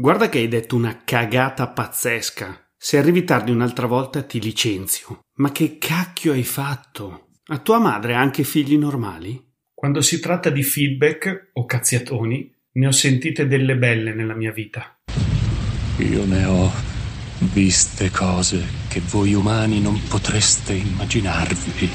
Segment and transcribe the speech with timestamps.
[0.00, 2.70] Guarda che hai detto una cagata pazzesca.
[2.76, 5.22] Se arrivi tardi un'altra volta ti licenzio.
[5.38, 7.30] Ma che cacchio hai fatto?
[7.46, 9.44] A tua madre ha anche figli normali?
[9.74, 15.00] Quando si tratta di feedback o cazziatoni, ne ho sentite delle belle nella mia vita.
[15.96, 16.70] Io ne ho
[17.52, 21.90] viste cose che voi umani non potreste immaginarvi.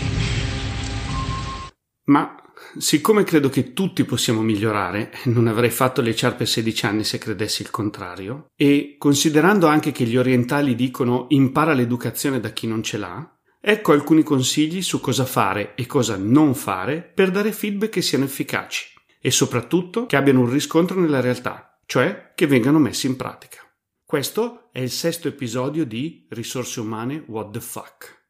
[2.08, 2.43] Ma
[2.78, 7.18] siccome credo che tutti possiamo migliorare, non avrei fatto le ciarpe a 16 anni se
[7.18, 12.84] credessi il contrario, e considerando anche che gli orientali dicono impara l'educazione da chi non
[12.84, 17.92] ce l'ha, ecco alcuni consigli su cosa fare e cosa non fare per dare feedback
[17.92, 18.88] che siano efficaci
[19.22, 23.60] e soprattutto che abbiano un riscontro nella realtà, cioè che vengano messi in pratica.
[24.04, 28.23] Questo è il sesto episodio di Risorse umane What the fuck.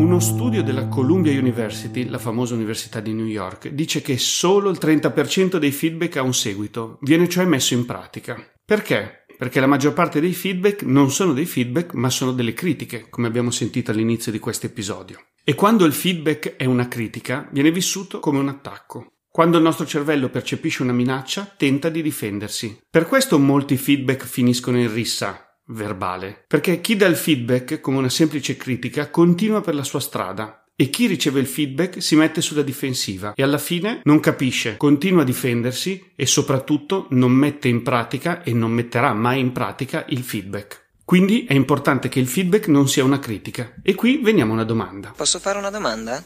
[0.00, 4.78] Uno studio della Columbia University, la famosa università di New York, dice che solo il
[4.80, 8.42] 30% dei feedback ha un seguito, viene cioè messo in pratica.
[8.64, 9.26] Perché?
[9.36, 13.26] Perché la maggior parte dei feedback non sono dei feedback, ma sono delle critiche, come
[13.26, 15.22] abbiamo sentito all'inizio di questo episodio.
[15.44, 19.06] E quando il feedback è una critica, viene vissuto come un attacco.
[19.30, 22.80] Quando il nostro cervello percepisce una minaccia, tenta di difendersi.
[22.88, 28.08] Per questo molti feedback finiscono in rissa, verbale, perché chi dà il feedback come una
[28.08, 32.62] semplice critica continua per la sua strada e chi riceve il feedback si mette sulla
[32.62, 38.42] difensiva e alla fine non capisce, continua a difendersi e soprattutto non mette in pratica
[38.42, 40.88] e non metterà mai in pratica il feedback.
[41.04, 43.74] Quindi è importante che il feedback non sia una critica.
[43.82, 45.12] E qui veniamo a una domanda.
[45.14, 46.22] Posso fare una domanda?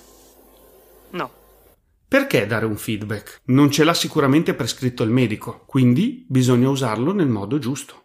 [1.10, 1.30] No.
[2.06, 3.40] Perché dare un feedback?
[3.46, 8.03] Non ce l'ha sicuramente prescritto il medico, quindi bisogna usarlo nel modo giusto.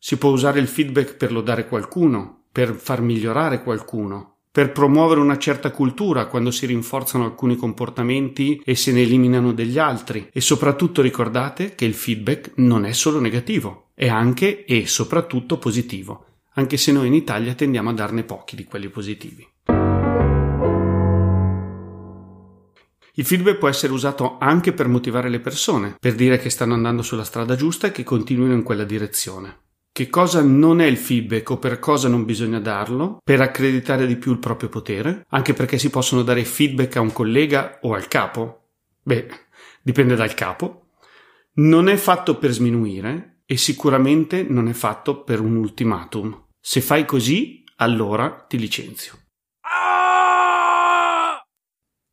[0.00, 5.38] Si può usare il feedback per lodare qualcuno, per far migliorare qualcuno, per promuovere una
[5.38, 10.28] certa cultura quando si rinforzano alcuni comportamenti e se ne eliminano degli altri.
[10.32, 16.26] E soprattutto ricordate che il feedback non è solo negativo, è anche e soprattutto positivo,
[16.54, 19.46] anche se noi in Italia tendiamo a darne pochi di quelli positivi.
[23.14, 27.02] Il feedback può essere usato anche per motivare le persone, per dire che stanno andando
[27.02, 29.66] sulla strada giusta e che continuino in quella direzione
[29.98, 34.14] che cosa non è il feedback o per cosa non bisogna darlo, per accreditare di
[34.14, 38.06] più il proprio potere, anche perché si possono dare feedback a un collega o al
[38.06, 38.68] capo.
[39.02, 39.28] Beh,
[39.82, 40.90] dipende dal capo.
[41.54, 46.44] Non è fatto per sminuire e sicuramente non è fatto per un ultimatum.
[46.60, 49.18] Se fai così, allora ti licenzio.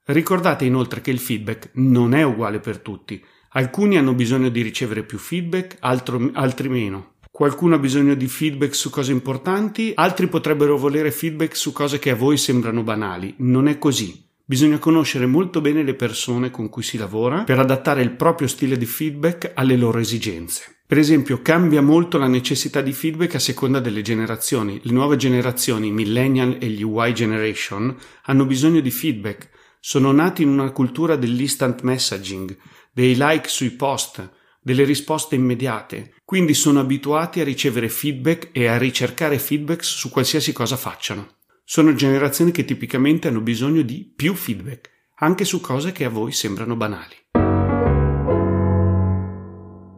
[0.05, 3.23] Ricordate inoltre che il feedback non è uguale per tutti.
[3.49, 7.13] Alcuni hanno bisogno di ricevere più feedback, altro, altri meno.
[7.35, 12.11] Qualcuno ha bisogno di feedback su cose importanti, altri potrebbero volere feedback su cose che
[12.11, 13.33] a voi sembrano banali.
[13.39, 14.25] Non è così.
[14.45, 18.77] Bisogna conoscere molto bene le persone con cui si lavora per adattare il proprio stile
[18.77, 20.77] di feedback alle loro esigenze.
[20.87, 24.79] Per esempio, cambia molto la necessità di feedback a seconda delle generazioni.
[24.81, 27.93] Le nuove generazioni, millennial e gli Y generation,
[28.27, 29.49] hanno bisogno di feedback.
[29.81, 32.55] Sono nati in una cultura dell'instant messaging,
[32.93, 34.25] dei like sui post,
[34.65, 40.53] delle risposte immediate, quindi sono abituati a ricevere feedback e a ricercare feedback su qualsiasi
[40.53, 41.35] cosa facciano.
[41.63, 46.31] Sono generazioni che tipicamente hanno bisogno di più feedback, anche su cose che a voi
[46.31, 47.15] sembrano banali.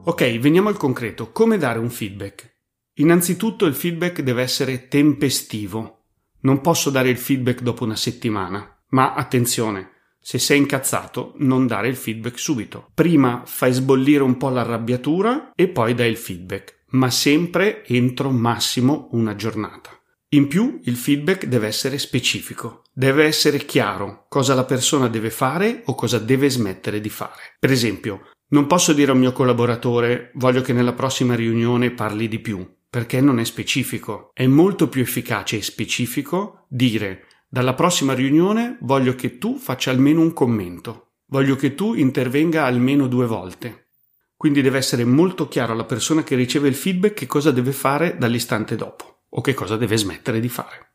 [0.03, 1.31] Ok, veniamo al concreto.
[1.31, 2.57] Come dare un feedback?
[2.95, 6.07] Innanzitutto il feedback deve essere tempestivo.
[6.41, 8.83] Non posso dare il feedback dopo una settimana.
[8.89, 9.96] Ma attenzione,
[10.27, 12.89] se sei incazzato, non dare il feedback subito.
[12.93, 19.07] Prima fai sbollire un po' l'arrabbiatura e poi dai il feedback, ma sempre entro massimo
[19.11, 19.89] una giornata.
[20.31, 25.83] In più, il feedback deve essere specifico, deve essere chiaro cosa la persona deve fare
[25.85, 27.55] o cosa deve smettere di fare.
[27.57, 32.39] Per esempio, non posso dire al mio collaboratore voglio che nella prossima riunione parli di
[32.39, 34.31] più, perché non è specifico.
[34.33, 40.19] È molto più efficace e specifico dire dalla prossima riunione voglio che tu faccia almeno
[40.21, 41.13] un commento.
[41.27, 43.87] Voglio che tu intervenga almeno due volte.
[44.35, 48.17] Quindi deve essere molto chiaro alla persona che riceve il feedback che cosa deve fare
[48.17, 50.91] dall'istante dopo o che cosa deve smettere di fare.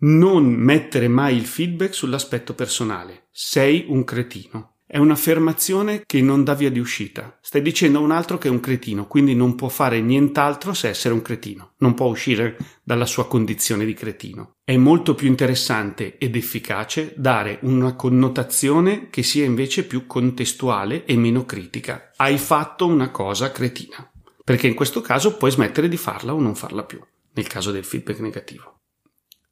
[0.00, 3.28] Non mettere mai il feedback sull'aspetto personale.
[3.30, 4.73] Sei un cretino.
[4.86, 7.38] È un'affermazione che non dà via di uscita.
[7.40, 10.90] Stai dicendo a un altro che è un cretino, quindi non può fare nient'altro se
[10.90, 11.72] essere un cretino.
[11.78, 14.56] Non può uscire dalla sua condizione di cretino.
[14.62, 21.16] È molto più interessante ed efficace dare una connotazione che sia invece più contestuale e
[21.16, 22.10] meno critica.
[22.16, 24.08] Hai fatto una cosa cretina.
[24.44, 27.00] Perché in questo caso puoi smettere di farla o non farla più,
[27.32, 28.80] nel caso del feedback negativo.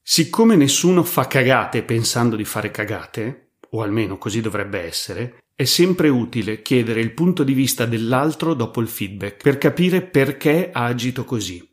[0.02, 6.08] Siccome nessuno fa cagate pensando di fare cagate, o almeno così dovrebbe essere, È sempre
[6.08, 11.24] utile chiedere il punto di vista dell'altro dopo il feedback per capire perché ha agito
[11.24, 11.64] così.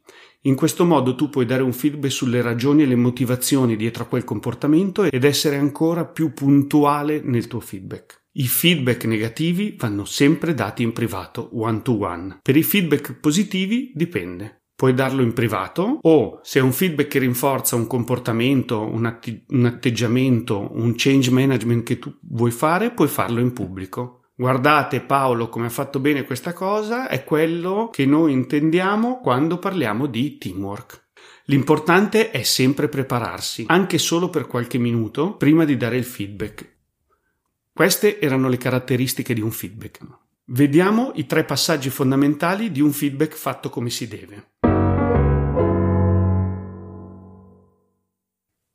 [0.42, 4.07] In questo modo tu puoi dare un feedback sulle ragioni e le motivazioni dietro a
[4.07, 8.22] quel comportamento ed essere ancora più puntuale nel tuo feedback.
[8.34, 12.40] I feedback negativi vanno sempre dati in privato, one to one.
[12.44, 14.59] Per i feedback positivi dipende.
[14.80, 19.44] Puoi darlo in privato o se è un feedback che rinforza un comportamento, un, atti-
[19.50, 24.30] un atteggiamento, un change management che tu vuoi fare, puoi farlo in pubblico.
[24.34, 30.06] Guardate Paolo come ha fatto bene questa cosa, è quello che noi intendiamo quando parliamo
[30.06, 31.08] di teamwork.
[31.48, 36.78] L'importante è sempre prepararsi, anche solo per qualche minuto, prima di dare il feedback.
[37.74, 40.00] Queste erano le caratteristiche di un feedback.
[40.46, 44.58] Vediamo i tre passaggi fondamentali di un feedback fatto come si deve.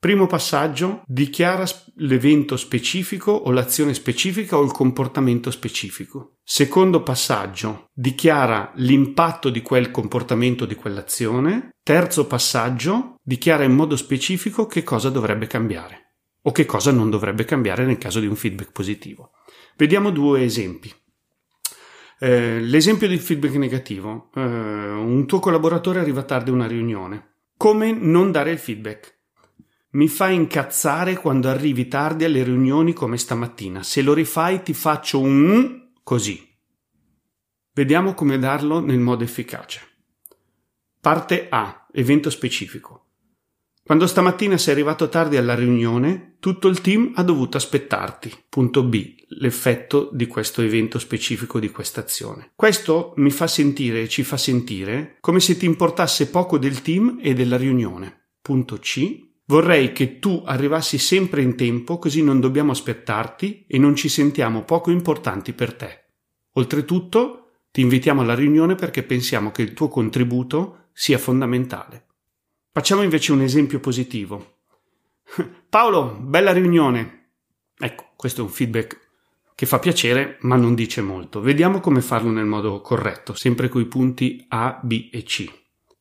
[0.05, 1.65] Primo passaggio, dichiara
[1.95, 6.41] l'evento specifico o l'azione specifica o il comportamento specifico.
[6.45, 11.71] Secondo passaggio, dichiara l'impatto di quel comportamento di quell'azione.
[11.83, 17.47] Terzo passaggio, dichiara in modo specifico che cosa dovrebbe cambiare o che cosa non dovrebbe
[17.47, 19.31] cambiare nel caso di un feedback positivo.
[19.75, 20.93] Vediamo due esempi.
[22.19, 24.29] Eh, l'esempio di feedback negativo.
[24.35, 27.37] Eh, un tuo collaboratore arriva tardi a una riunione.
[27.57, 29.14] Come non dare il feedback?
[29.95, 33.85] Mi fa incazzare quando arrivi tardi alle riunioni come stamattina.
[33.85, 36.53] Se lo rifai ti faccio un così.
[37.73, 39.81] Vediamo come darlo nel modo efficace.
[41.01, 41.87] Parte A.
[41.93, 43.03] Evento specifico.
[43.85, 48.33] Quando stamattina sei arrivato tardi alla riunione, tutto il team ha dovuto aspettarti.
[48.49, 49.15] Punto B.
[49.41, 52.51] L'effetto di questo evento specifico di questa azione.
[52.57, 57.33] Questo mi fa sentire, ci fa sentire, come se ti importasse poco del team e
[57.33, 58.31] della riunione.
[58.41, 59.24] Punto C.
[59.47, 64.65] Vorrei che tu arrivassi sempre in tempo così non dobbiamo aspettarti e non ci sentiamo
[64.65, 66.05] poco importanti per te.
[66.53, 72.07] Oltretutto, ti invitiamo alla riunione perché pensiamo che il tuo contributo sia fondamentale.
[72.73, 74.61] Facciamo invece un esempio positivo.
[75.69, 77.33] Paolo, bella riunione.
[77.77, 79.01] Ecco, questo è un feedback
[79.55, 81.41] che fa piacere ma non dice molto.
[81.41, 85.53] Vediamo come farlo nel modo corretto, sempre coi punti A, B e C.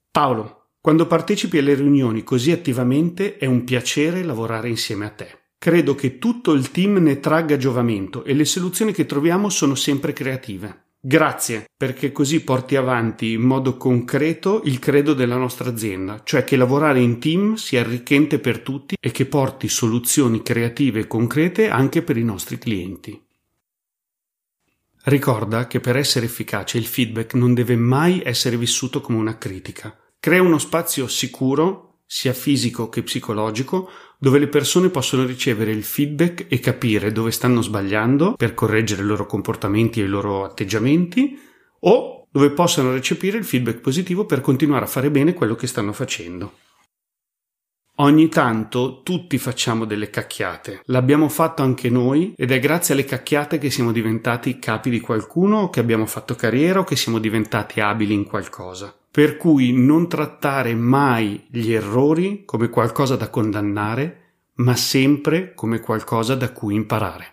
[0.09, 5.43] Paolo, quando partecipi alle riunioni così attivamente è un piacere lavorare insieme a te.
[5.57, 10.11] Credo che tutto il team ne tragga giovamento e le soluzioni che troviamo sono sempre
[10.11, 10.87] creative.
[10.99, 16.57] Grazie perché così porti avanti in modo concreto il credo della nostra azienda, cioè che
[16.57, 22.01] lavorare in team sia arricchente per tutti e che porti soluzioni creative e concrete anche
[22.01, 23.17] per i nostri clienti.
[25.03, 29.97] Ricorda che per essere efficace il feedback non deve mai essere vissuto come una critica,
[30.23, 36.45] Crea uno spazio sicuro, sia fisico che psicologico, dove le persone possono ricevere il feedback
[36.47, 41.37] e capire dove stanno sbagliando per correggere i loro comportamenti e i loro atteggiamenti
[41.81, 45.91] o dove possano recepire il feedback positivo per continuare a fare bene quello che stanno
[45.91, 46.53] facendo.
[47.95, 53.57] Ogni tanto tutti facciamo delle cacchiate, l'abbiamo fatto anche noi ed è grazie alle cacchiate
[53.57, 58.13] che siamo diventati capi di qualcuno, che abbiamo fatto carriera o che siamo diventati abili
[58.13, 64.21] in qualcosa per cui non trattare mai gli errori come qualcosa da condannare,
[64.55, 67.25] ma sempre come qualcosa da cui imparare.